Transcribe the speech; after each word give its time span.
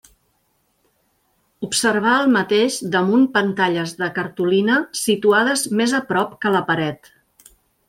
Observà 1.67 2.13
el 2.21 2.31
mateix 2.37 2.79
damunt 2.95 3.27
pantalles 3.37 3.95
de 4.01 4.09
cartolina 4.17 4.81
situades 5.03 5.69
més 5.83 5.97
a 6.01 6.03
prop 6.11 6.37
que 6.43 6.57
la 6.59 6.67
paret. 6.73 7.15